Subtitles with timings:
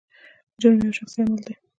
[0.61, 1.53] جرم یو شخصي عمل دی.